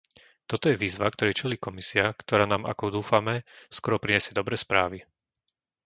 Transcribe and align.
Toto 0.49 0.65
je 0.69 0.81
výzva, 0.83 1.13
ktorej 1.13 1.39
čelí 1.45 1.57
Komisia, 1.67 2.05
ktorá 2.21 2.45
nám 2.53 2.63
ako 2.71 2.85
dúfame 2.97 3.35
skoro 3.77 3.97
prinesie 4.03 4.31
dobré 4.39 4.55
správy. 4.65 4.99